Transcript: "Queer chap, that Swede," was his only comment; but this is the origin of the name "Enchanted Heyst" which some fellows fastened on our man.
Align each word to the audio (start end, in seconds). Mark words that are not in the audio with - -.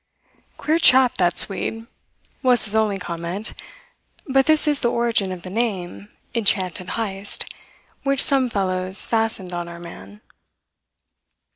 "Queer 0.57 0.79
chap, 0.79 1.17
that 1.17 1.37
Swede," 1.37 1.85
was 2.41 2.65
his 2.65 2.73
only 2.75 2.97
comment; 2.97 3.53
but 4.25 4.47
this 4.47 4.67
is 4.67 4.79
the 4.79 4.89
origin 4.89 5.31
of 5.31 5.43
the 5.43 5.49
name 5.51 6.09
"Enchanted 6.33 6.89
Heyst" 6.97 7.45
which 8.01 8.23
some 8.23 8.49
fellows 8.49 9.05
fastened 9.05 9.53
on 9.53 9.67
our 9.67 9.77
man. 9.79 10.21